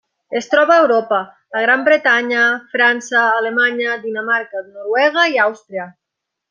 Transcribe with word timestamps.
Es 0.37 0.47
troba 0.53 0.71
a 0.75 0.79
Europa: 0.85 1.19
la 1.57 1.61
Gran 1.65 1.83
Bretanya, 1.89 2.47
França, 2.73 3.21
Alemanya, 3.43 4.01
Dinamarca, 4.07 4.67
Noruega 4.75 5.31
i 5.37 5.43
Àustria. 5.49 5.91